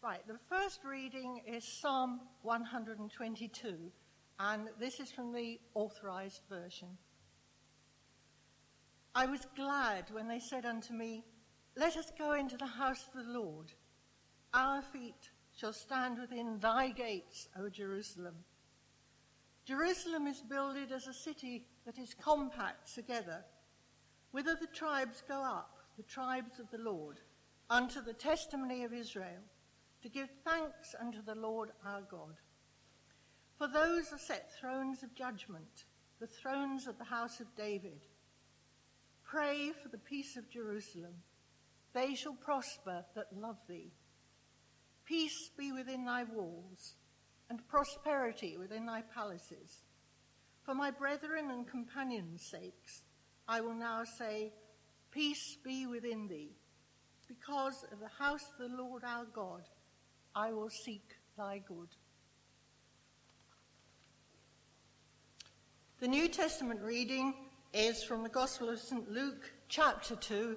Right, 0.00 0.24
the 0.28 0.38
first 0.48 0.84
reading 0.84 1.40
is 1.44 1.64
Psalm 1.64 2.20
122, 2.42 3.76
and 4.38 4.68
this 4.78 5.00
is 5.00 5.10
from 5.10 5.32
the 5.32 5.58
authorized 5.74 6.42
version. 6.48 6.86
I 9.12 9.26
was 9.26 9.40
glad 9.56 10.04
when 10.12 10.28
they 10.28 10.38
said 10.38 10.64
unto 10.64 10.94
me, 10.94 11.24
Let 11.76 11.96
us 11.96 12.12
go 12.16 12.34
into 12.34 12.56
the 12.56 12.64
house 12.64 13.08
of 13.08 13.24
the 13.26 13.32
Lord. 13.32 13.72
Our 14.54 14.82
feet 14.82 15.30
shall 15.56 15.72
stand 15.72 16.20
within 16.20 16.60
thy 16.60 16.90
gates, 16.90 17.48
O 17.58 17.68
Jerusalem. 17.68 18.36
Jerusalem 19.64 20.28
is 20.28 20.42
builded 20.42 20.92
as 20.92 21.08
a 21.08 21.12
city 21.12 21.66
that 21.84 21.98
is 21.98 22.14
compact 22.14 22.94
together. 22.94 23.44
Whither 24.30 24.56
the 24.60 24.68
tribes 24.68 25.24
go 25.26 25.42
up, 25.42 25.76
the 25.96 26.04
tribes 26.04 26.60
of 26.60 26.70
the 26.70 26.78
Lord, 26.78 27.18
unto 27.68 28.00
the 28.00 28.12
testimony 28.12 28.84
of 28.84 28.92
Israel 28.92 29.42
to 30.08 30.18
give 30.18 30.28
thanks 30.44 30.94
unto 31.00 31.22
the 31.22 31.34
Lord 31.34 31.70
our 31.84 32.00
God. 32.00 32.36
For 33.58 33.68
those 33.68 34.10
are 34.12 34.18
set 34.18 34.50
thrones 34.58 35.02
of 35.02 35.14
judgment, 35.14 35.84
the 36.18 36.26
thrones 36.26 36.86
of 36.86 36.96
the 36.98 37.04
house 37.04 37.40
of 37.40 37.54
David. 37.56 38.06
Pray 39.22 39.72
for 39.82 39.88
the 39.90 39.98
peace 39.98 40.36
of 40.36 40.50
Jerusalem. 40.50 41.14
They 41.92 42.14
shall 42.14 42.34
prosper 42.34 43.04
that 43.14 43.38
love 43.38 43.58
thee. 43.68 43.92
Peace 45.04 45.50
be 45.58 45.72
within 45.72 46.04
thy 46.04 46.24
walls, 46.24 46.94
and 47.50 47.66
prosperity 47.68 48.56
within 48.56 48.86
thy 48.86 49.02
palaces. 49.14 49.82
For 50.62 50.74
my 50.74 50.90
brethren 50.90 51.50
and 51.50 51.68
companions' 51.68 52.48
sakes, 52.50 53.02
I 53.46 53.60
will 53.60 53.74
now 53.74 54.04
say, 54.18 54.52
Peace 55.10 55.56
be 55.64 55.86
within 55.86 56.28
thee. 56.28 56.52
Because 57.26 57.84
of 57.92 58.00
the 58.00 58.24
house 58.24 58.44
of 58.58 58.70
the 58.70 58.76
Lord 58.76 59.02
our 59.04 59.26
God, 59.34 59.62
I 60.38 60.52
will 60.52 60.70
seek 60.70 61.16
thy 61.36 61.58
good. 61.66 61.88
The 65.98 66.06
New 66.06 66.28
Testament 66.28 66.80
reading 66.80 67.34
is 67.74 68.04
from 68.04 68.22
the 68.22 68.28
Gospel 68.28 68.68
of 68.68 68.78
St. 68.78 69.10
Luke, 69.10 69.52
chapter 69.68 70.14
2, 70.14 70.56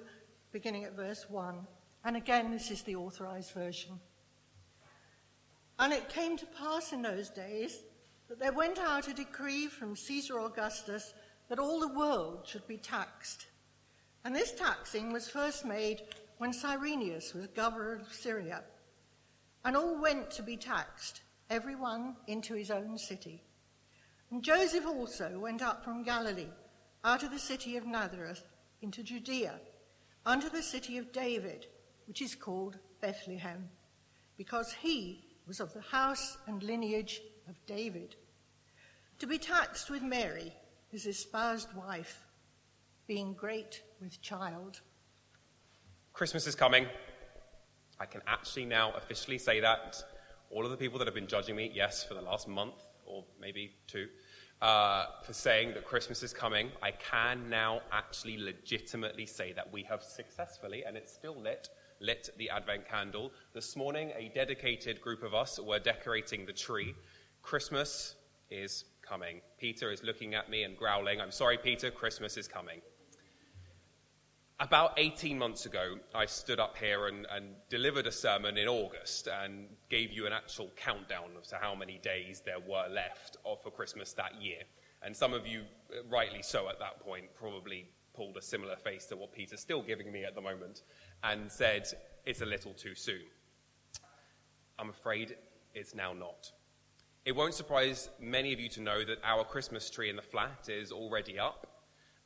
beginning 0.52 0.84
at 0.84 0.94
verse 0.94 1.28
1. 1.28 1.66
And 2.04 2.16
again, 2.16 2.52
this 2.52 2.70
is 2.70 2.82
the 2.82 2.94
authorized 2.94 3.50
version. 3.54 3.98
And 5.80 5.92
it 5.92 6.08
came 6.08 6.36
to 6.36 6.46
pass 6.46 6.92
in 6.92 7.02
those 7.02 7.28
days 7.30 7.82
that 8.28 8.38
there 8.38 8.52
went 8.52 8.78
out 8.78 9.08
a 9.08 9.12
decree 9.12 9.66
from 9.66 9.96
Caesar 9.96 10.38
Augustus 10.38 11.12
that 11.48 11.58
all 11.58 11.80
the 11.80 11.98
world 11.98 12.46
should 12.46 12.68
be 12.68 12.76
taxed. 12.76 13.48
And 14.24 14.32
this 14.32 14.52
taxing 14.52 15.12
was 15.12 15.28
first 15.28 15.64
made 15.64 16.02
when 16.38 16.52
Cyrenius 16.52 17.34
was 17.34 17.48
governor 17.48 17.96
of 17.96 18.12
Syria 18.12 18.62
and 19.64 19.76
all 19.76 20.00
went 20.00 20.30
to 20.32 20.42
be 20.42 20.56
taxed, 20.56 21.22
every 21.50 21.76
one 21.76 22.16
into 22.26 22.54
his 22.54 22.70
own 22.70 22.98
city. 22.98 23.42
And 24.30 24.42
Joseph 24.42 24.86
also 24.86 25.38
went 25.38 25.62
up 25.62 25.84
from 25.84 26.02
Galilee, 26.02 26.48
out 27.04 27.22
of 27.22 27.30
the 27.30 27.38
city 27.38 27.76
of 27.76 27.86
Nazareth, 27.86 28.44
into 28.80 29.02
Judea, 29.02 29.60
unto 30.24 30.48
the 30.48 30.62
city 30.62 30.98
of 30.98 31.12
David, 31.12 31.66
which 32.06 32.22
is 32.22 32.34
called 32.34 32.78
Bethlehem, 33.00 33.68
because 34.36 34.72
he 34.72 35.24
was 35.46 35.60
of 35.60 35.72
the 35.74 35.80
house 35.80 36.38
and 36.46 36.62
lineage 36.62 37.20
of 37.48 37.54
David, 37.66 38.16
to 39.18 39.26
be 39.26 39.38
taxed 39.38 39.90
with 39.90 40.02
Mary, 40.02 40.52
his 40.88 41.06
espoused 41.06 41.72
wife, 41.74 42.24
being 43.06 43.34
great 43.34 43.82
with 44.00 44.20
child. 44.22 44.80
Christmas 46.12 46.46
is 46.46 46.54
coming. 46.54 46.86
I 48.02 48.06
can 48.06 48.20
actually 48.26 48.64
now 48.64 48.92
officially 48.96 49.38
say 49.38 49.60
that. 49.60 50.02
All 50.50 50.64
of 50.64 50.72
the 50.72 50.76
people 50.76 50.98
that 50.98 51.06
have 51.06 51.14
been 51.14 51.28
judging 51.28 51.54
me, 51.54 51.70
yes, 51.72 52.02
for 52.02 52.14
the 52.14 52.20
last 52.20 52.48
month 52.48 52.82
or 53.06 53.24
maybe 53.40 53.76
two, 53.86 54.08
uh, 54.60 55.04
for 55.24 55.32
saying 55.32 55.74
that 55.74 55.84
Christmas 55.84 56.20
is 56.24 56.32
coming, 56.32 56.72
I 56.82 56.90
can 56.90 57.48
now 57.48 57.80
actually 57.92 58.38
legitimately 58.38 59.26
say 59.26 59.52
that 59.52 59.72
we 59.72 59.84
have 59.84 60.02
successfully, 60.02 60.82
and 60.84 60.96
it's 60.96 61.12
still 61.12 61.40
lit, 61.40 61.68
lit 62.00 62.30
the 62.38 62.50
Advent 62.50 62.88
candle. 62.88 63.30
This 63.54 63.76
morning, 63.76 64.10
a 64.18 64.32
dedicated 64.34 65.00
group 65.00 65.22
of 65.22 65.32
us 65.32 65.60
were 65.60 65.78
decorating 65.78 66.44
the 66.44 66.52
tree. 66.52 66.96
Christmas 67.40 68.16
is 68.50 68.84
coming. 69.00 69.42
Peter 69.58 69.92
is 69.92 70.02
looking 70.02 70.34
at 70.34 70.50
me 70.50 70.64
and 70.64 70.76
growling, 70.76 71.20
I'm 71.20 71.30
sorry, 71.30 71.56
Peter, 71.56 71.92
Christmas 71.92 72.36
is 72.36 72.48
coming. 72.48 72.80
About 74.62 74.92
18 74.96 75.36
months 75.36 75.66
ago, 75.66 75.96
I 76.14 76.24
stood 76.26 76.60
up 76.60 76.78
here 76.78 77.08
and, 77.08 77.26
and, 77.32 77.46
delivered 77.68 78.06
a 78.06 78.12
sermon 78.12 78.56
in 78.56 78.68
August 78.68 79.26
and 79.26 79.66
gave 79.90 80.12
you 80.12 80.24
an 80.24 80.32
actual 80.32 80.70
countdown 80.76 81.30
as 81.40 81.48
to 81.48 81.56
how 81.56 81.74
many 81.74 81.98
days 81.98 82.42
there 82.46 82.60
were 82.60 82.86
left 82.88 83.38
for 83.60 83.72
Christmas 83.72 84.12
that 84.12 84.40
year. 84.40 84.58
And 85.02 85.16
some 85.16 85.32
of 85.32 85.48
you, 85.48 85.62
uh, 85.90 86.04
rightly 86.08 86.42
so 86.42 86.68
at 86.68 86.78
that 86.78 87.00
point, 87.00 87.24
probably 87.34 87.88
pulled 88.14 88.36
a 88.36 88.40
similar 88.40 88.76
face 88.76 89.04
to 89.06 89.16
what 89.16 89.32
Peter's 89.32 89.58
still 89.58 89.82
giving 89.82 90.12
me 90.12 90.24
at 90.24 90.36
the 90.36 90.40
moment 90.40 90.82
and 91.24 91.50
said, 91.50 91.88
it's 92.24 92.40
a 92.40 92.46
little 92.46 92.72
too 92.72 92.94
soon. 92.94 93.22
I'm 94.78 94.90
afraid 94.90 95.34
it's 95.74 95.92
now 95.92 96.12
not. 96.12 96.52
It 97.24 97.34
won't 97.34 97.54
surprise 97.54 98.10
many 98.20 98.52
of 98.52 98.60
you 98.60 98.68
to 98.68 98.80
know 98.80 99.04
that 99.04 99.18
our 99.24 99.42
Christmas 99.42 99.90
tree 99.90 100.08
in 100.08 100.14
the 100.14 100.22
flat 100.22 100.68
is 100.68 100.92
already 100.92 101.36
up. 101.36 101.71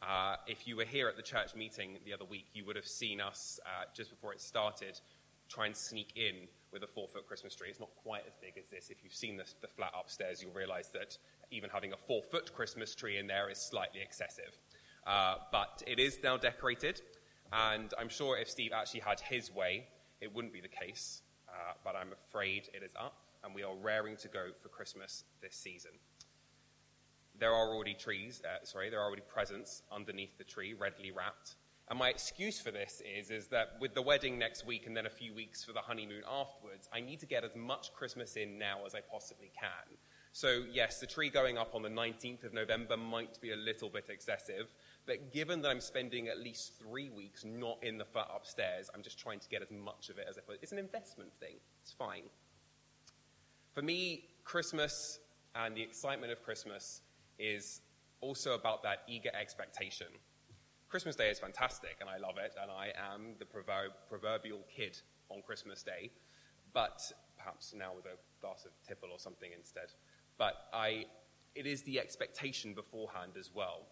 Uh, 0.02 0.36
if 0.46 0.66
you 0.66 0.76
were 0.76 0.84
here 0.84 1.08
at 1.08 1.16
the 1.16 1.22
church 1.22 1.54
meeting 1.54 1.98
the 2.04 2.12
other 2.12 2.24
week, 2.24 2.46
you 2.52 2.64
would 2.64 2.76
have 2.76 2.86
seen 2.86 3.20
us 3.20 3.58
uh, 3.64 3.84
just 3.94 4.10
before 4.10 4.32
it 4.32 4.40
started 4.40 5.00
try 5.48 5.66
and 5.66 5.76
sneak 5.76 6.12
in 6.16 6.48
with 6.72 6.82
a 6.82 6.86
four 6.86 7.08
foot 7.08 7.26
Christmas 7.26 7.54
tree. 7.54 7.68
It's 7.70 7.80
not 7.80 7.94
quite 8.02 8.22
as 8.26 8.34
big 8.40 8.54
as 8.58 8.68
this. 8.68 8.90
If 8.90 9.02
you've 9.02 9.14
seen 9.14 9.36
the, 9.36 9.44
the 9.60 9.68
flat 9.68 9.92
upstairs, 9.98 10.42
you'll 10.42 10.52
realize 10.52 10.88
that 10.92 11.16
even 11.50 11.70
having 11.70 11.92
a 11.92 11.96
four 11.96 12.22
foot 12.22 12.52
Christmas 12.54 12.94
tree 12.94 13.18
in 13.18 13.26
there 13.26 13.48
is 13.48 13.58
slightly 13.58 14.00
excessive. 14.02 14.58
Uh, 15.06 15.36
but 15.52 15.82
it 15.86 16.00
is 16.00 16.18
now 16.22 16.36
decorated, 16.36 17.00
and 17.52 17.94
I'm 17.98 18.08
sure 18.08 18.36
if 18.36 18.50
Steve 18.50 18.72
actually 18.74 19.00
had 19.00 19.20
his 19.20 19.54
way, 19.54 19.86
it 20.20 20.34
wouldn't 20.34 20.52
be 20.52 20.60
the 20.60 20.68
case. 20.68 21.22
Uh, 21.48 21.74
but 21.84 21.94
I'm 21.94 22.10
afraid 22.12 22.68
it 22.74 22.82
is 22.82 22.92
up, 22.98 23.14
and 23.44 23.54
we 23.54 23.62
are 23.62 23.74
raring 23.76 24.16
to 24.16 24.28
go 24.28 24.46
for 24.60 24.68
Christmas 24.68 25.24
this 25.40 25.54
season 25.54 25.92
there 27.38 27.52
are 27.52 27.74
already 27.74 27.94
trees, 27.94 28.42
uh, 28.44 28.64
sorry, 28.64 28.91
there 28.91 29.00
are 29.00 29.06
already 29.06 29.22
presents 29.26 29.82
underneath 29.92 30.36
the 30.38 30.44
tree, 30.44 30.74
readily 30.74 31.10
wrapped. 31.10 31.56
And 31.88 31.98
my 31.98 32.08
excuse 32.08 32.60
for 32.60 32.72
this 32.72 33.00
is, 33.19 33.30
is 33.30 33.47
that 33.48 33.76
with 33.80 33.94
the 33.94 34.02
wedding 34.02 34.38
next 34.38 34.66
week 34.66 34.86
and 34.86 34.97
then 34.97 35.06
a 35.06 35.10
few 35.10 35.32
weeks 35.32 35.62
for 35.62 35.72
the 35.72 35.80
honeymoon 35.80 36.22
afterwards, 36.28 36.88
I 36.92 37.00
need 37.00 37.20
to 37.20 37.26
get 37.26 37.44
as 37.44 37.54
much 37.54 37.92
Christmas 37.94 38.34
in 38.34 38.58
now 38.58 38.78
as 38.84 38.94
I 38.94 39.00
possibly 39.00 39.52
can. 39.58 39.97
So, 40.32 40.64
yes, 40.70 41.00
the 41.00 41.06
tree 41.06 41.30
going 41.30 41.56
up 41.56 41.74
on 41.74 41.82
the 41.82 41.88
19th 41.88 42.44
of 42.44 42.52
November 42.52 42.97
might 42.97 43.41
be 43.41 43.53
a 43.53 43.56
little 43.56 43.88
bit 43.88 44.06
excessive, 44.10 44.74
but 45.06 45.32
given 45.32 45.62
that 45.62 45.70
I'm 45.70 45.80
spending 45.80 46.28
at 46.28 46.38
least 46.38 46.72
three 46.78 47.08
weeks 47.08 47.44
not 47.44 47.78
in 47.82 47.97
the 47.97 48.04
flat 48.04 48.28
upstairs, 48.34 48.91
I'm 48.94 49.03
just 49.03 49.18
trying 49.18 49.38
to 49.38 49.48
get 49.48 49.62
as 49.62 49.70
much 49.70 50.10
of 50.10 50.18
it 50.18 50.26
as 50.28 50.36
I. 50.36 50.41
It's 50.60 50.72
an 50.72 50.78
investment 50.78 51.30
thing, 51.41 51.54
it's 51.82 51.92
fine. 51.92 52.24
For 53.72 53.80
me, 53.80 54.24
Christmas 54.44 55.20
and 55.54 55.74
the 55.74 55.82
excitement 55.82 56.32
of 56.32 56.42
Christmas 56.42 57.00
is 57.38 57.80
also 58.20 58.54
about 58.54 58.82
that 58.82 58.98
eager 59.08 59.30
expectation. 59.38 60.06
Christmas 60.88 61.16
Day 61.16 61.30
is 61.30 61.38
fantastic, 61.38 61.97
and 62.00 62.08
I 62.08 62.16
love 62.19 62.36
it, 62.38 62.54
and 62.60 62.70
I 62.70 62.92
am 63.12 63.34
the 63.38 63.44
proverbial 63.44 64.60
kid 64.74 64.98
on 65.28 65.42
Christmas 65.42 65.82
Day, 65.82 66.10
but 66.72 67.00
perhaps 67.36 67.74
now 67.76 67.92
with 67.94 68.06
a 68.06 68.16
glass 68.41 68.64
of 68.64 68.72
tipple 68.86 69.10
or 69.10 69.19
something 69.19 69.50
instead. 69.56 69.92
But 70.38 70.54
I, 70.72 71.06
it 71.54 71.66
is 71.66 71.82
the 71.82 71.98
expectation 71.98 72.72
beforehand 72.74 73.32
as 73.38 73.50
well. 73.54 73.86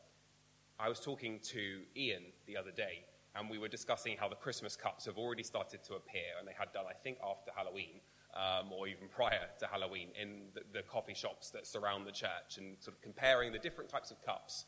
I 0.78 0.88
was 0.88 1.00
talking 1.00 1.40
to 1.44 1.82
Ian 1.96 2.24
the 2.46 2.56
other 2.56 2.72
day, 2.72 3.04
and 3.34 3.50
we 3.50 3.58
were 3.58 3.68
discussing 3.68 4.16
how 4.18 4.28
the 4.28 4.36
Christmas 4.36 4.76
cups 4.76 5.06
have 5.06 5.18
already 5.18 5.42
started 5.42 5.82
to 5.84 5.94
appear, 5.94 6.38
and 6.38 6.46
they 6.46 6.54
had 6.56 6.72
done, 6.72 6.84
I 6.88 6.94
think, 6.94 7.18
after 7.28 7.50
Halloween 7.54 8.00
um, 8.34 8.72
or 8.72 8.88
even 8.88 9.08
prior 9.08 9.46
to 9.60 9.66
Halloween 9.66 10.08
in 10.20 10.42
the, 10.54 10.62
the, 10.72 10.82
coffee 10.82 11.14
shops 11.14 11.50
that 11.50 11.66
surround 11.66 12.06
the 12.06 12.12
church 12.12 12.58
and 12.58 12.76
sort 12.80 12.96
of 12.96 13.02
comparing 13.02 13.52
the 13.52 13.58
different 13.58 13.88
types 13.88 14.10
of 14.10 14.24
cups. 14.24 14.66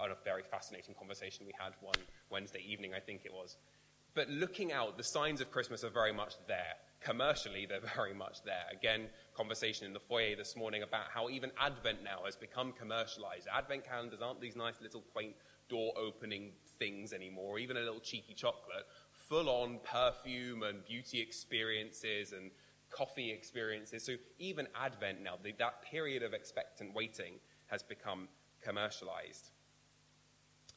On 0.00 0.10
a 0.10 0.16
very 0.24 0.42
fascinating 0.42 0.94
conversation 0.98 1.46
we 1.46 1.52
had 1.58 1.72
one 1.80 1.94
Wednesday 2.30 2.64
evening, 2.66 2.92
I 2.94 3.00
think 3.00 3.22
it 3.24 3.32
was. 3.32 3.56
But 4.14 4.28
looking 4.28 4.72
out, 4.72 4.96
the 4.96 5.04
signs 5.04 5.40
of 5.40 5.50
Christmas 5.50 5.84
are 5.84 5.90
very 5.90 6.12
much 6.12 6.34
there. 6.46 6.74
Commercially, 7.00 7.66
they're 7.66 7.80
very 7.96 8.14
much 8.14 8.42
there. 8.44 8.64
Again, 8.72 9.06
conversation 9.36 9.86
in 9.86 9.92
the 9.92 10.00
foyer 10.00 10.36
this 10.36 10.56
morning 10.56 10.82
about 10.82 11.06
how 11.12 11.28
even 11.28 11.50
Advent 11.60 12.02
now 12.02 12.20
has 12.24 12.36
become 12.36 12.72
commercialized. 12.72 13.46
Advent 13.52 13.84
calendars 13.84 14.20
aren't 14.22 14.40
these 14.40 14.56
nice 14.56 14.80
little 14.80 15.02
quaint 15.12 15.34
door 15.68 15.92
opening 15.96 16.52
things 16.78 17.12
anymore, 17.12 17.58
even 17.58 17.76
a 17.76 17.80
little 17.80 18.00
cheeky 18.00 18.34
chocolate. 18.34 18.86
Full 19.12 19.48
on 19.48 19.80
perfume 19.84 20.62
and 20.62 20.84
beauty 20.84 21.20
experiences 21.20 22.32
and 22.32 22.50
coffee 22.92 23.30
experiences. 23.30 24.04
So 24.04 24.14
even 24.38 24.68
Advent 24.74 25.22
now, 25.22 25.34
the, 25.42 25.52
that 25.58 25.82
period 25.82 26.22
of 26.22 26.32
expectant 26.32 26.94
waiting 26.94 27.34
has 27.66 27.82
become 27.82 28.28
commercialized. 28.62 29.50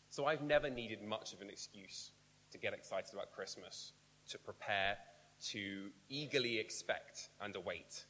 So 0.10 0.26
I've 0.26 0.42
never 0.42 0.70
needed 0.70 1.04
much 1.04 1.34
of 1.34 1.42
an 1.42 1.50
excuse 1.50 2.12
to 2.52 2.58
get 2.58 2.74
excited 2.74 3.14
about 3.14 3.32
Christmas, 3.32 3.92
to 4.30 4.40
prepare, 4.40 4.98
to 5.52 5.90
eagerly 6.10 6.58
expect 6.58 7.30
and 7.42 7.56
await. 7.56 8.06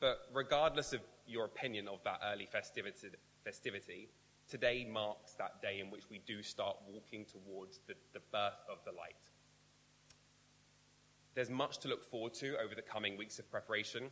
But 0.00 0.18
regardless 0.32 0.92
of 0.92 1.00
your 1.26 1.46
opinion 1.46 1.88
of 1.88 2.02
that 2.04 2.20
early 2.30 2.46
festivity, 2.46 3.08
festivity 3.44 4.10
today 4.48 4.86
marks 4.90 5.32
that 5.34 5.62
day 5.62 5.80
in 5.80 5.90
which 5.90 6.10
we 6.10 6.20
do 6.26 6.42
start 6.42 6.76
walking 6.86 7.24
towards 7.24 7.80
the, 7.86 7.94
the 8.12 8.20
birth 8.30 8.60
of 8.70 8.78
the 8.84 8.92
light. 8.92 9.30
There's 11.34 11.50
much 11.50 11.78
to 11.78 11.88
look 11.88 12.04
forward 12.04 12.34
to 12.34 12.56
over 12.58 12.74
the 12.74 12.82
coming 12.82 13.16
weeks 13.16 13.38
of 13.40 13.50
preparation, 13.50 14.04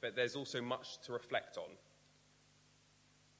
but 0.00 0.16
there's 0.16 0.34
also 0.34 0.62
much 0.62 0.98
to 1.02 1.12
reflect 1.12 1.58
on. 1.58 1.70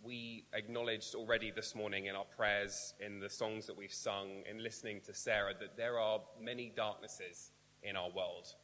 We 0.02 0.44
acknowledged 0.52 1.14
already 1.14 1.50
this 1.50 1.74
morning 1.74 2.06
in 2.06 2.14
our 2.14 2.26
prayers, 2.36 2.94
in 3.00 3.18
the 3.18 3.30
songs 3.30 3.66
that 3.66 3.76
we've 3.76 3.92
sung, 3.92 4.42
in 4.48 4.62
listening 4.62 5.00
to 5.06 5.14
Sarah, 5.14 5.54
that 5.58 5.76
there 5.76 5.98
are 5.98 6.20
many 6.40 6.70
darknesses 6.76 7.50
in 7.82 7.96
our 7.96 8.10
world. 8.10 8.54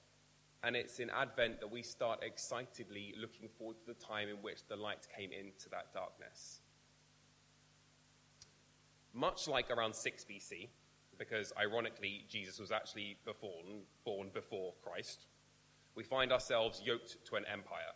And 0.63 0.77
it's 0.77 1.01
in 1.01 1.11
Advent 1.11 1.61
that 1.61 1.71
we 1.71 1.83
start 1.83 2.21
excitedly 2.23 3.15
looking 3.21 3.49
forward 3.49 3.79
to 3.81 3.87
the 3.87 3.95
time 3.95 4.29
in 4.29 4.37
which 4.37 4.67
the 4.69 4.77
light 4.77 5.07
came 5.17 5.31
into 5.33 5.69
that 5.71 5.93
darkness. 5.93 6.61
Much 9.13 9.49
like 9.49 9.71
around 9.71 9.95
6 9.95 10.25
BC, 10.25 10.69
because 11.19 11.53
ironically, 11.61 12.25
Jesus 12.29 12.59
was 12.59 12.73
actually 12.73 13.17
born, 13.41 13.83
born 14.05 14.31
before 14.33 14.75
Christ, 14.83 15.27
we 15.95 16.03
find 16.03 16.33
ourselves 16.33 16.83
yoked 16.85 17.25
to 17.27 17.37
an 17.37 17.45
empire. 17.51 17.93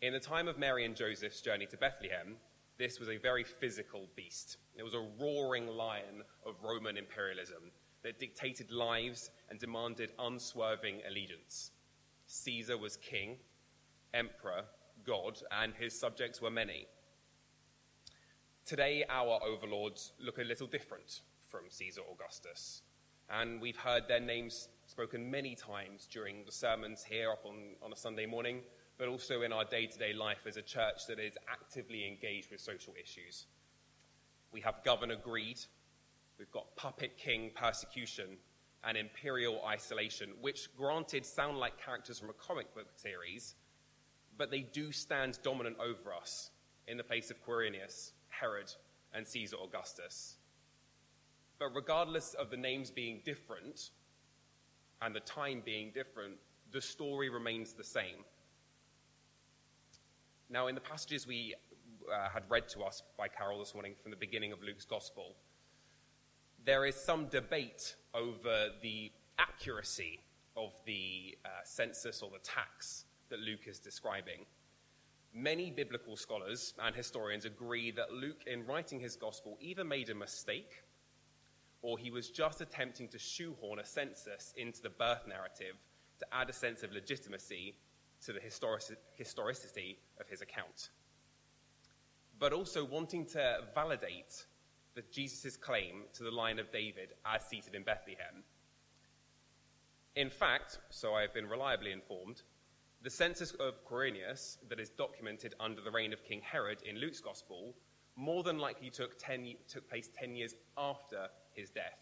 In 0.00 0.12
the 0.12 0.20
time 0.20 0.48
of 0.48 0.58
Mary 0.58 0.84
and 0.84 0.96
Joseph's 0.96 1.40
journey 1.40 1.66
to 1.66 1.76
Bethlehem, 1.76 2.36
this 2.78 2.98
was 2.98 3.08
a 3.08 3.16
very 3.16 3.44
physical 3.44 4.08
beast. 4.16 4.56
It 4.76 4.82
was 4.82 4.94
a 4.94 5.08
roaring 5.20 5.68
lion 5.68 6.22
of 6.44 6.56
Roman 6.62 6.96
imperialism 6.96 7.70
that 8.02 8.18
dictated 8.18 8.70
lives 8.70 9.30
and 9.48 9.58
demanded 9.58 10.10
unswerving 10.18 11.00
allegiance. 11.08 11.70
Caesar 12.26 12.76
was 12.76 12.96
king, 12.96 13.36
emperor, 14.12 14.64
God, 15.04 15.38
and 15.50 15.74
his 15.74 15.98
subjects 15.98 16.42
were 16.42 16.50
many. 16.50 16.86
Today, 18.64 19.04
our 19.08 19.40
overlords 19.44 20.12
look 20.20 20.38
a 20.38 20.44
little 20.44 20.66
different 20.66 21.20
from 21.52 21.66
Caesar 21.68 22.00
Augustus, 22.10 22.82
and 23.30 23.60
we've 23.60 23.76
heard 23.76 24.08
their 24.08 24.20
names 24.20 24.68
spoken 24.86 25.30
many 25.30 25.54
times 25.54 26.08
during 26.10 26.44
the 26.44 26.50
sermons 26.50 27.04
here 27.04 27.30
up 27.30 27.44
on, 27.44 27.76
on 27.80 27.92
a 27.92 27.96
Sunday 27.96 28.26
morning, 28.26 28.62
but 28.98 29.06
also 29.06 29.42
in 29.42 29.52
our 29.52 29.64
day 29.64 29.86
to 29.86 29.98
day 29.98 30.12
life 30.12 30.46
as 30.48 30.56
a 30.56 30.62
church 30.62 31.06
that 31.06 31.20
is 31.20 31.36
actively 31.48 32.08
engaged 32.08 32.50
with 32.50 32.60
social 32.60 32.94
issues. 33.00 33.46
We 34.50 34.62
have 34.62 34.82
Governor 34.82 35.16
Greed, 35.16 35.60
We've 36.42 36.50
got 36.50 36.74
puppet 36.74 37.16
king 37.16 37.52
persecution 37.54 38.36
and 38.82 38.96
imperial 38.96 39.64
isolation, 39.64 40.30
which, 40.40 40.74
granted, 40.76 41.24
sound 41.24 41.58
like 41.58 41.80
characters 41.80 42.18
from 42.18 42.30
a 42.30 42.32
comic 42.32 42.74
book 42.74 42.88
series, 42.96 43.54
but 44.36 44.50
they 44.50 44.62
do 44.62 44.90
stand 44.90 45.38
dominant 45.44 45.76
over 45.78 46.12
us 46.12 46.50
in 46.88 46.96
the 46.96 47.04
place 47.04 47.30
of 47.30 47.40
Quirinius, 47.46 48.10
Herod, 48.28 48.72
and 49.14 49.24
Caesar 49.24 49.56
Augustus. 49.62 50.36
But 51.62 51.76
regardless 51.76 52.34
of 52.34 52.50
the 52.50 52.56
names 52.56 52.90
being 52.90 53.20
different 53.24 53.90
and 55.00 55.14
the 55.14 55.20
time 55.20 55.62
being 55.64 55.92
different, 55.94 56.34
the 56.72 56.80
story 56.80 57.28
remains 57.28 57.72
the 57.72 57.84
same. 57.84 58.24
Now, 60.50 60.66
in 60.66 60.74
the 60.74 60.80
passages 60.80 61.24
we 61.24 61.54
uh, 62.12 62.28
had 62.30 62.42
read 62.48 62.66
to 62.70 62.80
us 62.80 63.04
by 63.16 63.28
Carol 63.28 63.60
this 63.60 63.74
morning 63.74 63.94
from 64.02 64.10
the 64.10 64.16
beginning 64.16 64.50
of 64.50 64.60
Luke's 64.60 64.84
Gospel, 64.84 65.36
there 66.64 66.84
is 66.84 66.96
some 66.96 67.26
debate 67.26 67.94
over 68.12 68.70
the 68.82 69.12
accuracy 69.38 70.18
of 70.56 70.72
the 70.84 71.38
uh, 71.44 71.48
census 71.62 72.22
or 72.22 72.30
the 72.32 72.40
tax 72.40 73.04
that 73.28 73.38
Luke 73.38 73.68
is 73.68 73.78
describing. 73.78 74.46
Many 75.32 75.70
biblical 75.70 76.16
scholars 76.16 76.74
and 76.82 76.92
historians 76.92 77.44
agree 77.44 77.92
that 77.92 78.12
Luke, 78.12 78.42
in 78.48 78.66
writing 78.66 78.98
his 78.98 79.14
gospel, 79.14 79.58
either 79.60 79.84
made 79.84 80.10
a 80.10 80.14
mistake 80.16 80.82
or 81.82 81.98
he 81.98 82.10
was 82.10 82.30
just 82.30 82.60
attempting 82.60 83.08
to 83.08 83.18
shoehorn 83.18 83.78
a 83.78 83.84
census 83.84 84.54
into 84.56 84.80
the 84.80 84.90
birth 84.90 85.26
narrative 85.28 85.76
to 86.18 86.26
add 86.32 86.48
a 86.48 86.52
sense 86.52 86.82
of 86.82 86.92
legitimacy 86.92 87.74
to 88.24 88.32
the 88.32 88.40
historicity 89.14 89.98
of 90.20 90.28
his 90.28 90.40
account. 90.40 90.90
But 92.38 92.52
also 92.52 92.84
wanting 92.84 93.26
to 93.26 93.58
validate 93.74 94.46
Jesus' 95.10 95.56
claim 95.56 96.04
to 96.14 96.22
the 96.22 96.30
line 96.30 96.58
of 96.58 96.70
David 96.70 97.14
as 97.26 97.44
seated 97.44 97.74
in 97.74 97.82
Bethlehem. 97.82 98.44
In 100.14 100.30
fact, 100.30 100.78
so 100.90 101.14
I 101.14 101.22
have 101.22 101.34
been 101.34 101.48
reliably 101.48 101.92
informed, 101.92 102.42
the 103.02 103.10
census 103.10 103.52
of 103.52 103.84
Quirinius 103.84 104.58
that 104.68 104.78
is 104.78 104.90
documented 104.90 105.54
under 105.58 105.80
the 105.80 105.90
reign 105.90 106.12
of 106.12 106.22
King 106.22 106.40
Herod 106.42 106.82
in 106.82 106.98
Luke's 106.98 107.20
Gospel 107.20 107.74
more 108.14 108.42
than 108.42 108.58
likely 108.58 108.90
took, 108.90 109.18
ten, 109.18 109.54
took 109.66 109.88
place 109.88 110.10
10 110.14 110.36
years 110.36 110.54
after 110.76 111.28
his 111.54 111.70
death. 111.70 111.98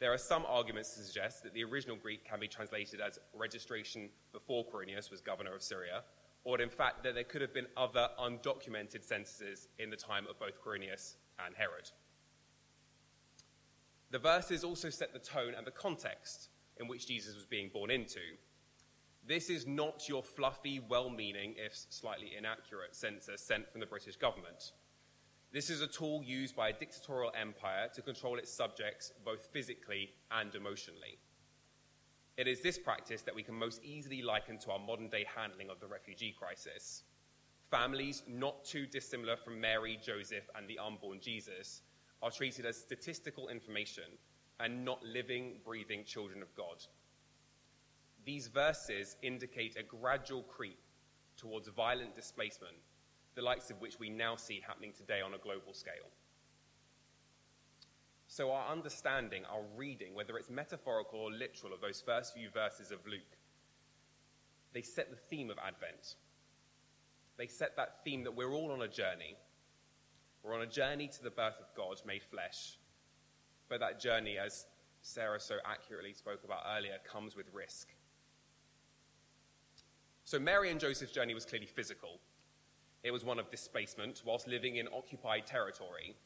There 0.00 0.12
are 0.12 0.18
some 0.18 0.44
arguments 0.46 0.94
to 0.94 1.02
suggest 1.02 1.42
that 1.44 1.54
the 1.54 1.64
original 1.64 1.96
Greek 1.96 2.28
can 2.28 2.40
be 2.40 2.48
translated 2.48 3.00
as 3.00 3.18
registration 3.32 4.10
before 4.32 4.66
Quirinius 4.66 5.10
was 5.10 5.20
governor 5.20 5.54
of 5.54 5.62
Syria, 5.62 6.02
or 6.42 6.60
in 6.60 6.68
fact 6.68 7.02
that 7.04 7.14
there 7.14 7.24
could 7.24 7.40
have 7.40 7.54
been 7.54 7.66
other 7.76 8.08
undocumented 8.20 9.02
censuses 9.02 9.68
in 9.78 9.90
the 9.90 9.96
time 9.96 10.26
of 10.28 10.38
both 10.38 10.62
Quirinius 10.62 11.14
and 11.44 11.54
Herod. 11.54 11.90
The 14.10 14.18
verses 14.18 14.62
also 14.62 14.90
set 14.90 15.12
the 15.12 15.18
tone 15.18 15.54
and 15.56 15.66
the 15.66 15.70
context 15.70 16.50
in 16.78 16.86
which 16.86 17.06
Jesus 17.06 17.34
was 17.34 17.46
being 17.46 17.70
born 17.72 17.90
into. 17.90 18.20
This 19.26 19.48
is 19.48 19.66
not 19.66 20.08
your 20.08 20.22
fluffy, 20.22 20.80
well 20.80 21.08
meaning, 21.08 21.54
if 21.56 21.74
slightly 21.88 22.32
inaccurate, 22.36 22.94
census 22.94 23.40
sent 23.40 23.70
from 23.70 23.80
the 23.80 23.86
British 23.86 24.16
government. 24.16 24.72
This 25.54 25.70
is 25.70 25.82
a 25.82 25.86
tool 25.86 26.20
used 26.24 26.56
by 26.56 26.70
a 26.70 26.72
dictatorial 26.72 27.30
empire 27.40 27.88
to 27.94 28.02
control 28.02 28.38
its 28.38 28.52
subjects 28.52 29.12
both 29.24 29.46
physically 29.52 30.10
and 30.32 30.52
emotionally. 30.52 31.16
It 32.36 32.48
is 32.48 32.60
this 32.60 32.76
practice 32.76 33.22
that 33.22 33.36
we 33.36 33.44
can 33.44 33.54
most 33.54 33.80
easily 33.84 34.20
liken 34.20 34.58
to 34.58 34.72
our 34.72 34.80
modern 34.80 35.08
day 35.08 35.24
handling 35.32 35.70
of 35.70 35.78
the 35.78 35.86
refugee 35.86 36.34
crisis. 36.36 37.04
Families 37.70 38.24
not 38.26 38.64
too 38.64 38.86
dissimilar 38.86 39.36
from 39.36 39.60
Mary, 39.60 39.96
Joseph, 40.04 40.50
and 40.56 40.66
the 40.66 40.80
unborn 40.80 41.20
Jesus 41.20 41.82
are 42.20 42.32
treated 42.32 42.66
as 42.66 42.76
statistical 42.76 43.46
information 43.46 44.18
and 44.58 44.84
not 44.84 45.04
living, 45.04 45.60
breathing 45.64 46.02
children 46.02 46.42
of 46.42 46.52
God. 46.56 46.84
These 48.26 48.48
verses 48.48 49.14
indicate 49.22 49.76
a 49.76 49.84
gradual 49.84 50.42
creep 50.42 50.80
towards 51.36 51.68
violent 51.68 52.16
displacement, 52.16 52.74
the 53.34 53.42
likes 53.42 53.70
of 53.70 53.80
which 53.80 53.98
we 53.98 54.10
now 54.10 54.36
see 54.36 54.62
happening 54.66 54.92
today 54.92 55.20
on 55.20 55.34
a 55.34 55.38
global 55.38 55.72
scale. 55.72 56.10
So, 58.26 58.52
our 58.52 58.70
understanding, 58.70 59.44
our 59.44 59.62
reading, 59.76 60.14
whether 60.14 60.36
it's 60.36 60.50
metaphorical 60.50 61.20
or 61.20 61.30
literal, 61.30 61.72
of 61.72 61.80
those 61.80 62.00
first 62.00 62.34
few 62.34 62.48
verses 62.50 62.90
of 62.90 63.06
Luke, 63.06 63.36
they 64.72 64.82
set 64.82 65.10
the 65.10 65.16
theme 65.16 65.50
of 65.50 65.58
Advent 65.58 66.16
they 67.36 67.46
set 67.46 67.76
that 67.76 68.04
theme 68.04 68.24
that 68.24 68.36
we're 68.36 68.52
all 68.52 68.70
on 68.72 68.82
a 68.82 68.88
journey. 68.88 69.36
We're 70.42 70.54
on 70.54 70.62
a 70.62 70.66
journey 70.66 71.08
to 71.08 71.22
the 71.22 71.30
birth 71.30 71.58
of 71.60 71.74
God 71.76 72.00
made 72.06 72.22
flesh. 72.22 72.78
But 73.68 73.80
that 73.80 73.98
journey, 73.98 74.38
as 74.38 74.66
Sarah 75.02 75.40
so 75.40 75.56
accurately 75.64 76.12
spoke 76.12 76.44
about 76.44 76.62
earlier, 76.76 76.98
comes 77.10 77.34
with 77.34 77.46
risk. 77.52 77.88
So 80.24 80.38
Mary 80.38 80.70
and 80.70 80.80
Joseph's 80.80 81.12
journey 81.12 81.34
was 81.34 81.44
clearly 81.44 81.66
physical. 81.66 82.20
It 83.04 83.12
was 83.12 83.24
one 83.24 83.38
of 83.38 83.50
displacement 83.50 84.22
whilst 84.24 84.48
living 84.48 84.76
in 84.76 84.88
occupied 84.88 85.46
territory. 85.46 86.16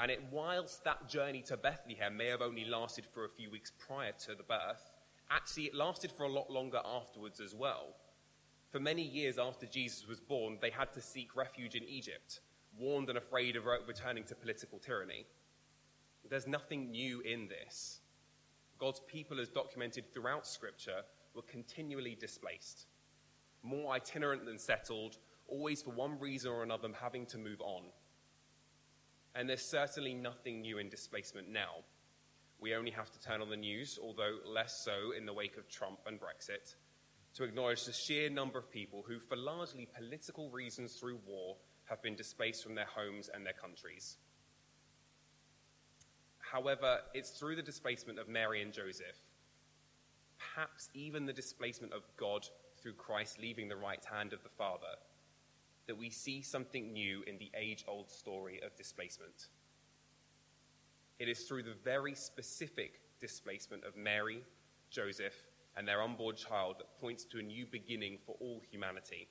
And 0.00 0.10
it, 0.10 0.22
whilst 0.30 0.84
that 0.84 1.08
journey 1.08 1.42
to 1.42 1.56
Bethlehem 1.56 2.16
may 2.16 2.26
have 2.26 2.40
only 2.40 2.64
lasted 2.64 3.04
for 3.04 3.24
a 3.24 3.28
few 3.28 3.50
weeks 3.50 3.72
prior 3.76 4.12
to 4.26 4.36
the 4.36 4.44
birth, 4.44 4.92
actually 5.30 5.64
it 5.64 5.74
lasted 5.74 6.12
for 6.12 6.22
a 6.22 6.28
lot 6.28 6.48
longer 6.48 6.80
afterwards 6.84 7.40
as 7.40 7.54
well. 7.54 7.96
For 8.70 8.78
many 8.78 9.02
years 9.02 9.38
after 9.38 9.66
Jesus 9.66 10.06
was 10.06 10.20
born, 10.20 10.58
they 10.60 10.70
had 10.70 10.92
to 10.92 11.00
seek 11.00 11.34
refuge 11.34 11.74
in 11.74 11.82
Egypt, 11.82 12.40
warned 12.78 13.08
and 13.08 13.18
afraid 13.18 13.56
of 13.56 13.66
returning 13.66 14.22
to 14.24 14.36
political 14.36 14.78
tyranny. 14.78 15.26
There's 16.28 16.46
nothing 16.46 16.90
new 16.92 17.20
in 17.20 17.48
this. 17.48 18.00
God's 18.78 19.00
people, 19.08 19.40
as 19.40 19.48
documented 19.48 20.12
throughout 20.12 20.46
Scripture, 20.46 21.00
were 21.34 21.42
continually 21.42 22.14
displaced, 22.14 22.86
more 23.62 23.92
itinerant 23.92 24.44
than 24.44 24.58
settled, 24.58 25.16
always 25.48 25.82
for 25.82 25.90
one 25.90 26.18
reason 26.18 26.50
or 26.50 26.62
another 26.62 26.88
having 27.00 27.26
to 27.26 27.38
move 27.38 27.60
on. 27.60 27.84
And 29.34 29.48
there's 29.48 29.62
certainly 29.62 30.14
nothing 30.14 30.60
new 30.60 30.78
in 30.78 30.88
displacement 30.88 31.48
now. 31.48 31.84
We 32.60 32.74
only 32.74 32.90
have 32.90 33.10
to 33.10 33.20
turn 33.20 33.40
on 33.40 33.50
the 33.50 33.56
news, 33.56 33.98
although 34.02 34.38
less 34.46 34.82
so 34.84 35.12
in 35.16 35.26
the 35.26 35.32
wake 35.32 35.56
of 35.56 35.68
Trump 35.68 36.00
and 36.06 36.18
Brexit, 36.18 36.74
to 37.34 37.44
acknowledge 37.44 37.84
the 37.84 37.92
sheer 37.92 38.28
number 38.30 38.58
of 38.58 38.70
people 38.70 39.04
who, 39.06 39.20
for 39.20 39.36
largely 39.36 39.86
political 39.94 40.50
reasons 40.50 40.94
through 40.94 41.20
war, 41.26 41.56
have 41.84 42.02
been 42.02 42.16
displaced 42.16 42.64
from 42.64 42.74
their 42.74 42.86
homes 42.86 43.30
and 43.32 43.46
their 43.46 43.52
countries. 43.52 44.16
However, 46.38 46.98
it's 47.14 47.30
through 47.30 47.56
the 47.56 47.62
displacement 47.62 48.18
of 48.18 48.28
Mary 48.28 48.62
and 48.62 48.72
Joseph 48.72 49.16
perhaps 50.38 50.88
even 50.94 51.26
the 51.26 51.32
displacement 51.32 51.92
of 51.92 52.02
God 52.16 52.46
through 52.80 52.94
Christ 52.94 53.40
leaving 53.40 53.68
the 53.68 53.76
right 53.76 54.04
hand 54.04 54.32
of 54.32 54.42
the 54.42 54.48
Father, 54.48 54.94
that 55.88 55.98
we 55.98 56.10
see 56.10 56.42
something 56.42 56.92
new 56.92 57.22
in 57.26 57.38
the 57.38 57.50
age 57.58 57.84
old 57.88 58.10
story 58.10 58.60
of 58.64 58.76
displacement. 58.76 59.48
It 61.18 61.28
is 61.28 61.40
through 61.40 61.64
the 61.64 61.74
very 61.82 62.14
specific 62.14 63.00
displacement 63.20 63.84
of 63.84 63.96
Mary, 63.96 64.44
Joseph, 64.90 65.34
and 65.76 65.88
their 65.88 66.02
unborn 66.02 66.36
child 66.36 66.76
that 66.78 67.00
points 67.00 67.24
to 67.24 67.38
a 67.38 67.42
new 67.42 67.66
beginning 67.66 68.18
for 68.24 68.36
all 68.40 68.62
humanity. 68.70 69.28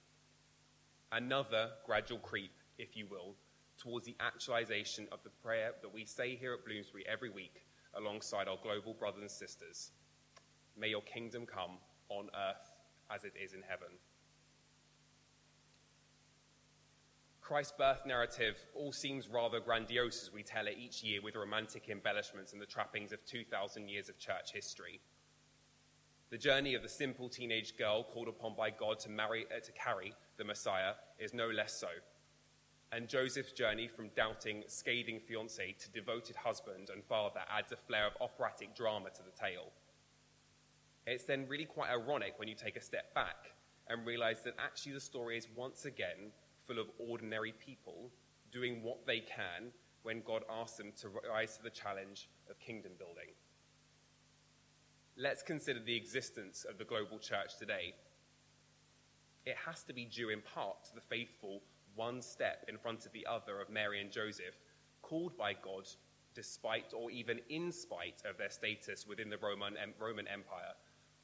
Another 1.11 1.69
gradual 1.85 2.19
creep, 2.19 2.51
if 2.77 2.97
you 2.97 3.05
will, 3.09 3.35
towards 3.77 4.05
the 4.05 4.15
actualization 4.19 5.07
of 5.11 5.19
the 5.23 5.29
prayer 5.29 5.71
that 5.81 5.93
we 5.93 6.05
say 6.05 6.35
here 6.35 6.53
at 6.53 6.65
Bloomsbury 6.65 7.05
every 7.07 7.29
week 7.29 7.65
alongside 7.95 8.47
our 8.47 8.57
global 8.63 8.93
brothers 8.93 9.21
and 9.21 9.31
sisters. 9.31 9.91
May 10.75 10.89
your 10.89 11.01
kingdom 11.01 11.45
come 11.45 11.77
on 12.09 12.29
earth 12.35 12.71
as 13.13 13.23
it 13.23 13.33
is 13.41 13.53
in 13.53 13.61
heaven. 13.61 13.89
Christ's 17.47 17.75
birth 17.77 18.05
narrative 18.05 18.57
all 18.75 18.91
seems 18.91 19.29
rather 19.29 19.61
grandiose 19.61 20.21
as 20.21 20.33
we 20.33 20.43
tell 20.43 20.67
it 20.67 20.75
each 20.77 21.01
year 21.01 21.21
with 21.21 21.37
romantic 21.37 21.87
embellishments 21.87 22.51
and 22.51 22.61
the 22.61 22.65
trappings 22.65 23.13
of 23.13 23.23
2,000 23.23 23.87
years 23.87 24.09
of 24.09 24.19
church 24.19 24.51
history. 24.51 24.99
The 26.29 26.37
journey 26.37 26.75
of 26.75 26.83
the 26.83 26.89
simple 26.89 27.29
teenage 27.29 27.77
girl 27.77 28.03
called 28.03 28.27
upon 28.27 28.53
by 28.57 28.69
God 28.71 28.99
to, 28.99 29.09
marry, 29.09 29.45
uh, 29.45 29.61
to 29.61 29.71
carry 29.71 30.13
the 30.35 30.43
Messiah 30.43 30.95
is 31.19 31.33
no 31.33 31.47
less 31.47 31.71
so. 31.71 31.87
And 32.91 33.07
Joseph's 33.07 33.53
journey 33.53 33.87
from 33.87 34.09
doubting, 34.09 34.65
scathing 34.67 35.21
fiance 35.25 35.73
to 35.79 35.91
devoted 35.91 36.35
husband 36.35 36.89
and 36.93 37.01
father 37.01 37.39
adds 37.49 37.71
a 37.71 37.77
flair 37.77 38.07
of 38.07 38.13
operatic 38.19 38.75
drama 38.75 39.09
to 39.11 39.23
the 39.23 39.31
tale. 39.31 39.71
It's 41.05 41.23
then 41.23 41.47
really 41.47 41.63
quite 41.63 41.91
ironic 41.91 42.33
when 42.39 42.49
you 42.49 42.55
take 42.55 42.75
a 42.75 42.81
step 42.81 43.13
back 43.13 43.53
and 43.87 44.05
realize 44.05 44.43
that 44.43 44.55
actually 44.59 44.91
the 44.91 44.99
story 44.99 45.37
is 45.37 45.47
once 45.55 45.85
again 45.85 46.33
full 46.67 46.79
of 46.79 46.87
ordinary 46.99 47.53
people 47.53 48.11
doing 48.51 48.83
what 48.83 49.05
they 49.05 49.19
can 49.19 49.71
when 50.03 50.21
God 50.21 50.43
asks 50.49 50.77
them 50.77 50.91
to 51.01 51.09
rise 51.29 51.57
to 51.57 51.63
the 51.63 51.69
challenge 51.69 52.29
of 52.49 52.59
kingdom 52.59 52.93
building. 52.97 53.33
Let's 55.17 55.41
consider 55.41 55.79
the 55.79 55.95
existence 55.95 56.65
of 56.69 56.77
the 56.77 56.85
global 56.85 57.17
church 57.17 57.57
today. 57.57 57.95
It 59.45 59.55
has 59.65 59.83
to 59.83 59.93
be 59.93 60.05
due 60.05 60.29
in 60.29 60.41
part 60.41 60.83
to 60.85 60.95
the 60.95 61.01
faithful 61.01 61.61
one 61.95 62.21
step 62.21 62.65
in 62.67 62.77
front 62.77 63.05
of 63.05 63.11
the 63.11 63.25
other 63.25 63.59
of 63.59 63.69
Mary 63.69 63.99
and 63.99 64.11
Joseph, 64.11 64.55
called 65.01 65.35
by 65.37 65.53
God 65.53 65.87
despite 66.35 66.93
or 66.93 67.09
even 67.09 67.39
in 67.49 67.71
spite 67.71 68.21
of 68.29 68.37
their 68.37 68.51
status 68.51 69.07
within 69.07 69.29
the 69.29 69.39
Roman, 69.39 69.75
Roman 69.99 70.27
Empire 70.27 70.73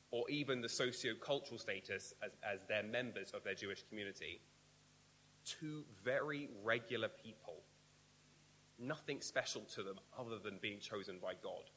or 0.10 0.30
even 0.30 0.62
the 0.62 0.70
socio-cultural 0.70 1.60
status 1.60 2.14
as, 2.24 2.32
as 2.44 2.66
their 2.68 2.84
members 2.84 3.32
of 3.32 3.44
their 3.44 3.56
Jewish 3.56 3.84
community. 3.90 4.42
Two 5.46 5.84
very 6.04 6.50
regular 6.64 7.10
people. 7.10 7.64
Nothing 8.80 9.22
special 9.22 9.62
to 9.76 9.84
them 9.84 10.00
other 10.18 10.40
than 10.40 10.58
being 10.62 10.80
chosen 10.80 11.18
by 11.22 11.34
God. 11.42 11.70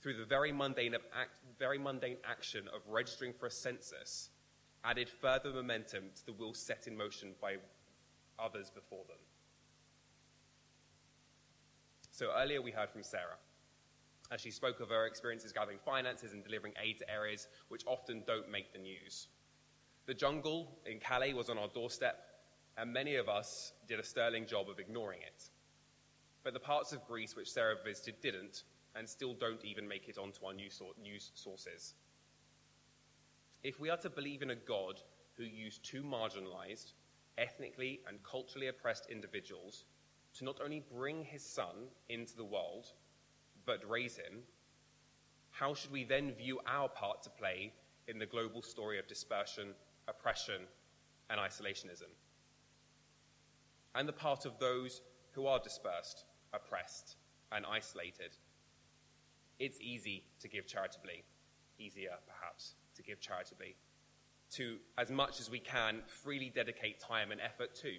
Through 0.00 0.18
the 0.18 0.24
very 0.24 0.52
mundane, 0.52 0.94
act, 0.94 1.30
very 1.58 1.78
mundane 1.78 2.18
action 2.24 2.68
of 2.74 2.82
registering 2.88 3.32
for 3.32 3.46
a 3.46 3.50
census, 3.50 4.30
added 4.84 5.08
further 5.08 5.50
momentum 5.50 6.04
to 6.16 6.26
the 6.26 6.32
will 6.32 6.52
set 6.52 6.86
in 6.86 6.96
motion 6.96 7.34
by 7.40 7.56
others 8.38 8.70
before 8.70 9.04
them. 9.08 9.16
So 12.10 12.30
earlier 12.36 12.60
we 12.60 12.70
heard 12.70 12.90
from 12.90 13.02
Sarah 13.02 13.38
as 14.30 14.40
she 14.40 14.50
spoke 14.50 14.80
of 14.80 14.88
her 14.88 15.06
experiences 15.06 15.52
gathering 15.52 15.78
finances 15.84 16.32
and 16.32 16.44
delivering 16.44 16.74
aid 16.82 16.98
to 16.98 17.10
areas 17.10 17.48
which 17.68 17.82
often 17.86 18.22
don't 18.26 18.50
make 18.50 18.72
the 18.72 18.78
news. 18.78 19.28
The 20.06 20.14
jungle 20.14 20.78
in 20.86 20.98
Calais 20.98 21.32
was 21.32 21.48
on 21.48 21.58
our 21.58 21.68
doorstep, 21.68 22.22
and 22.76 22.92
many 22.92 23.16
of 23.16 23.28
us 23.28 23.72
did 23.86 24.00
a 24.00 24.04
sterling 24.04 24.46
job 24.46 24.68
of 24.68 24.78
ignoring 24.78 25.20
it. 25.20 25.50
But 26.42 26.54
the 26.54 26.60
parts 26.60 26.92
of 26.92 27.06
Greece 27.06 27.36
which 27.36 27.52
Sarah 27.52 27.76
visited 27.84 28.20
didn't, 28.20 28.64
and 28.96 29.08
still 29.08 29.34
don't 29.34 29.64
even 29.64 29.88
make 29.88 30.08
it 30.08 30.18
onto 30.18 30.44
our 30.44 30.54
news 30.54 31.30
sources. 31.34 31.94
If 33.62 33.80
we 33.80 33.90
are 33.90 33.96
to 33.98 34.10
believe 34.10 34.42
in 34.42 34.50
a 34.50 34.56
God 34.56 35.00
who 35.36 35.44
used 35.44 35.84
two 35.84 36.02
marginalized, 36.02 36.92
ethnically 37.38 38.00
and 38.06 38.22
culturally 38.22 38.68
oppressed 38.68 39.06
individuals 39.10 39.84
to 40.34 40.44
not 40.44 40.60
only 40.62 40.84
bring 40.94 41.24
his 41.24 41.44
son 41.44 41.88
into 42.08 42.36
the 42.36 42.44
world, 42.44 42.92
but 43.66 43.88
raise 43.88 44.16
him, 44.16 44.42
how 45.50 45.74
should 45.74 45.92
we 45.92 46.04
then 46.04 46.32
view 46.32 46.60
our 46.66 46.88
part 46.88 47.22
to 47.22 47.30
play 47.30 47.72
in 48.08 48.18
the 48.18 48.26
global 48.26 48.60
story 48.60 48.98
of 48.98 49.06
dispersion, 49.06 49.68
oppression, 50.08 50.62
and 51.30 51.40
isolationism? 51.40 52.10
And 53.94 54.08
the 54.08 54.12
part 54.12 54.44
of 54.44 54.58
those 54.58 55.00
who 55.32 55.46
are 55.46 55.58
dispersed, 55.58 56.24
oppressed, 56.52 57.16
and 57.52 57.64
isolated. 57.66 58.36
It's 59.58 59.78
easy 59.80 60.24
to 60.40 60.48
give 60.48 60.66
charitably, 60.66 61.24
easier 61.78 62.10
perhaps 62.26 62.74
to 62.96 63.02
give 63.02 63.20
charitably, 63.20 63.76
to, 64.52 64.78
as 64.98 65.10
much 65.10 65.40
as 65.40 65.50
we 65.50 65.58
can, 65.58 66.02
freely 66.06 66.50
dedicate 66.54 67.00
time 67.00 67.30
and 67.30 67.40
effort 67.40 67.74
to. 67.76 67.92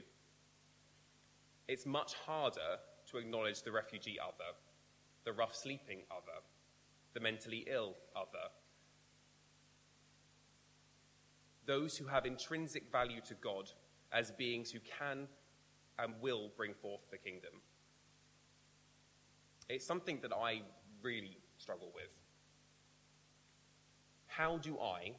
It's 1.67 1.85
much 1.85 2.13
harder 2.25 2.79
to 3.11 3.17
acknowledge 3.17 3.63
the 3.63 3.71
refugee 3.71 4.17
other 4.21 4.53
the 5.25 5.33
rough 5.33 5.55
sleeping 5.55 6.03
other, 6.11 6.39
the 7.13 7.19
mentally 7.19 7.65
ill 7.67 7.95
other. 8.15 8.47
Those 11.65 11.97
who 11.97 12.05
have 12.05 12.27
intrinsic 12.27 12.91
value 12.91 13.21
to 13.27 13.33
God 13.33 13.71
as 14.13 14.31
beings 14.31 14.69
who 14.69 14.79
can 14.99 15.27
and 15.99 16.13
will 16.21 16.51
bring 16.57 16.73
forth 16.73 17.01
the 17.11 17.17
kingdom. 17.17 17.53
It's 19.69 19.85
something 19.85 20.19
that 20.21 20.31
I 20.33 20.61
really 21.01 21.37
struggle 21.57 21.91
with. 21.95 22.09
How 24.27 24.57
do 24.57 24.77
I, 24.79 25.15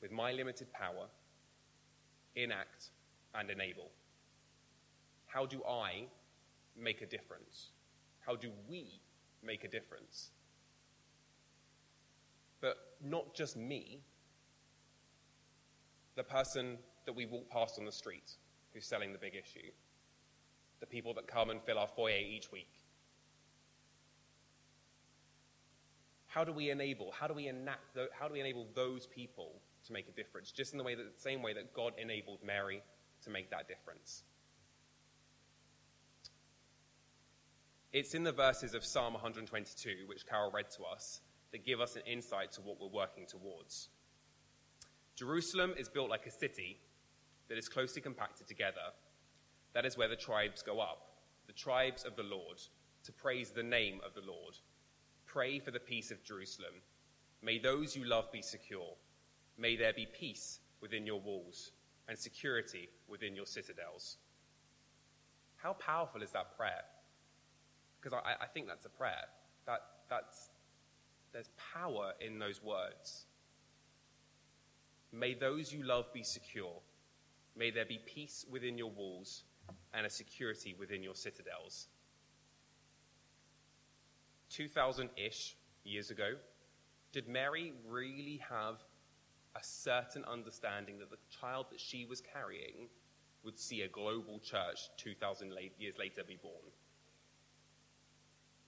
with 0.00 0.10
my 0.10 0.32
limited 0.32 0.72
power, 0.72 1.06
enact 2.34 2.90
and 3.34 3.50
enable? 3.50 3.90
How 5.26 5.46
do 5.46 5.62
I 5.64 6.06
make 6.76 7.02
a 7.02 7.06
difference? 7.06 7.70
How 8.20 8.36
do 8.36 8.50
we 8.68 9.00
make 9.42 9.64
a 9.64 9.68
difference? 9.68 10.30
But 12.60 12.76
not 13.02 13.34
just 13.34 13.56
me, 13.56 14.00
the 16.14 16.22
person 16.22 16.78
that 17.06 17.12
we 17.12 17.26
walk 17.26 17.48
past 17.48 17.78
on 17.78 17.84
the 17.84 17.92
street 17.92 18.36
who's 18.72 18.86
selling 18.86 19.12
the 19.12 19.18
big 19.18 19.34
issue, 19.34 19.70
the 20.80 20.86
people 20.86 21.14
that 21.14 21.26
come 21.26 21.50
and 21.50 21.62
fill 21.62 21.78
our 21.78 21.88
foyer 21.88 22.16
each 22.16 22.50
week. 22.50 22.70
How 26.26 26.44
do 26.44 26.52
we 26.52 26.70
enable, 26.70 27.12
how 27.12 27.26
do 27.26 27.34
we 27.34 27.48
enact, 27.48 27.98
how 28.18 28.26
do 28.26 28.32
we 28.32 28.40
enable 28.40 28.66
those 28.74 29.06
people 29.06 29.60
to 29.86 29.92
make 29.92 30.08
a 30.08 30.12
difference? 30.12 30.50
Just 30.50 30.72
in 30.72 30.78
the 30.78 30.84
way 30.84 30.94
that, 30.94 31.14
the 31.14 31.20
same 31.20 31.42
way 31.42 31.52
that 31.52 31.74
God 31.74 31.92
enabled 31.98 32.38
Mary 32.44 32.82
to 33.24 33.30
make 33.30 33.50
that 33.50 33.68
difference. 33.68 34.22
It's 37.92 38.14
in 38.14 38.22
the 38.22 38.32
verses 38.32 38.72
of 38.72 38.84
Psalm 38.84 39.12
122, 39.12 40.06
which 40.06 40.26
Carol 40.26 40.50
read 40.50 40.70
to 40.76 40.84
us, 40.84 41.20
that 41.52 41.66
give 41.66 41.80
us 41.82 41.96
an 41.96 42.02
insight 42.06 42.52
to 42.52 42.62
what 42.62 42.80
we're 42.80 42.88
working 42.88 43.26
towards. 43.26 43.90
Jerusalem 45.14 45.74
is 45.76 45.90
built 45.90 46.08
like 46.08 46.26
a 46.26 46.30
city 46.30 46.80
that 47.48 47.58
is 47.58 47.68
closely 47.68 48.00
compacted 48.00 48.46
together. 48.46 48.92
That 49.74 49.86
is 49.86 49.96
where 49.96 50.08
the 50.08 50.16
tribes 50.16 50.62
go 50.62 50.80
up, 50.80 51.08
the 51.46 51.52
tribes 51.52 52.04
of 52.04 52.16
the 52.16 52.22
Lord, 52.22 52.58
to 53.04 53.12
praise 53.12 53.50
the 53.50 53.62
name 53.62 54.00
of 54.06 54.14
the 54.14 54.26
Lord. 54.26 54.54
Pray 55.26 55.58
for 55.58 55.70
the 55.70 55.80
peace 55.80 56.10
of 56.10 56.22
Jerusalem. 56.24 56.74
May 57.42 57.58
those 57.58 57.96
you 57.96 58.04
love 58.04 58.30
be 58.32 58.42
secure. 58.42 58.94
May 59.58 59.76
there 59.76 59.92
be 59.92 60.06
peace 60.06 60.60
within 60.80 61.06
your 61.06 61.20
walls 61.20 61.72
and 62.08 62.18
security 62.18 62.88
within 63.08 63.34
your 63.34 63.46
citadels. 63.46 64.18
How 65.56 65.72
powerful 65.74 66.22
is 66.22 66.32
that 66.32 66.56
prayer? 66.56 66.82
Because 68.00 68.18
I, 68.24 68.44
I 68.44 68.46
think 68.46 68.66
that's 68.66 68.84
a 68.84 68.90
prayer. 68.90 69.24
That, 69.66 69.80
that's, 70.10 70.50
there's 71.32 71.50
power 71.72 72.12
in 72.20 72.38
those 72.38 72.62
words. 72.62 73.26
May 75.12 75.34
those 75.34 75.72
you 75.72 75.84
love 75.84 76.12
be 76.12 76.22
secure. 76.22 76.80
May 77.56 77.70
there 77.70 77.84
be 77.84 77.98
peace 78.04 78.44
within 78.50 78.78
your 78.78 78.90
walls 78.90 79.44
and 79.94 80.06
a 80.06 80.10
security 80.10 80.74
within 80.78 81.02
your 81.02 81.14
citadels. 81.14 81.88
2000 84.50 85.10
ish 85.16 85.56
years 85.84 86.10
ago, 86.10 86.32
did 87.12 87.28
Mary 87.28 87.72
really 87.88 88.40
have 88.48 88.82
a 89.54 89.62
certain 89.62 90.24
understanding 90.24 90.98
that 90.98 91.10
the 91.10 91.18
child 91.40 91.66
that 91.70 91.80
she 91.80 92.04
was 92.04 92.20
carrying 92.20 92.88
would 93.44 93.58
see 93.58 93.82
a 93.82 93.88
global 93.88 94.38
church 94.38 94.88
2,000 94.96 95.52
years 95.78 95.94
later 95.98 96.22
be 96.26 96.36
born? 96.36 96.72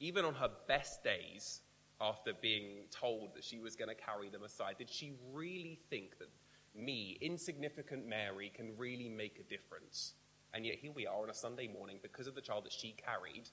even 0.00 0.25
on 0.25 0.35
her 0.35 0.50
best 0.69 1.03
days, 1.03 1.62
after 2.00 2.33
being 2.43 2.85
told 2.91 3.35
that 3.35 3.45
she 3.45 3.59
was 3.59 3.76
going 3.76 3.88
to 3.88 3.95
carry 3.95 4.29
the 4.29 4.38
Messiah? 4.38 4.75
Did 4.76 4.91
she 4.91 5.12
really 5.33 5.79
think 5.91 6.19
that 6.19 6.29
me, 6.75 7.19
insignificant 7.21 8.07
Mary, 8.07 8.52
can 8.54 8.76
really 8.76 9.09
make 9.09 9.38
a 9.38 9.49
difference? 9.49 10.14
And 10.52 10.64
yet 10.64 10.76
here 10.76 10.93
we 10.95 11.07
are 11.07 11.23
on 11.23 11.31
a 11.31 11.35
Sunday 11.35 11.69
morning 11.69 11.99
because 12.02 12.26
of 12.26 12.35
the 12.35 12.40
child 12.40 12.64
that 12.64 12.73
she 12.73 12.95
carried, 13.04 13.49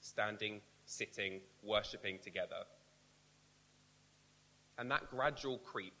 standing, 0.00 0.60
sitting, 0.84 1.40
worshipping 1.62 2.18
together. 2.22 2.64
And 4.78 4.90
that 4.90 5.10
gradual 5.10 5.58
creep 5.58 5.94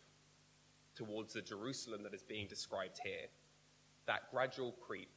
towards 0.94 1.34
the 1.34 1.42
Jerusalem 1.42 2.02
that 2.02 2.14
is 2.14 2.22
being 2.22 2.46
described 2.46 2.98
here, 3.04 3.26
that 4.06 4.30
gradual 4.30 4.72
creep 4.72 5.10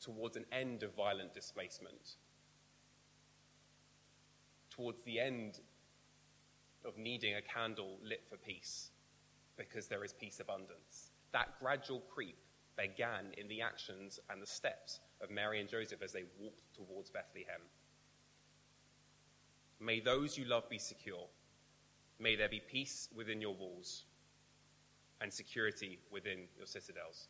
towards 0.00 0.36
an 0.36 0.46
end 0.52 0.82
of 0.82 0.94
violent 0.94 1.34
displacement, 1.34 2.16
towards 4.70 5.02
the 5.02 5.20
end 5.20 5.60
of 6.84 6.96
needing 6.96 7.34
a 7.34 7.42
candle 7.42 7.98
lit 8.02 8.22
for 8.28 8.36
peace 8.36 8.90
because 9.60 9.86
there 9.86 10.02
is 10.02 10.14
peace 10.14 10.40
abundance. 10.40 11.10
That 11.32 11.60
gradual 11.60 12.00
creep 12.12 12.38
began 12.78 13.26
in 13.36 13.46
the 13.46 13.60
actions 13.60 14.18
and 14.30 14.40
the 14.40 14.46
steps 14.46 15.00
of 15.20 15.30
Mary 15.30 15.60
and 15.60 15.68
Joseph 15.68 16.02
as 16.02 16.12
they 16.12 16.24
walked 16.40 16.62
towards 16.74 17.10
Bethlehem. 17.10 17.60
May 19.78 20.00
those 20.00 20.38
you 20.38 20.46
love 20.46 20.68
be 20.70 20.78
secure. 20.78 21.26
May 22.18 22.36
there 22.36 22.48
be 22.48 22.60
peace 22.60 23.08
within 23.14 23.40
your 23.40 23.54
walls 23.54 24.04
and 25.20 25.32
security 25.32 25.98
within 26.10 26.48
your 26.56 26.66
citadels. 26.66 27.28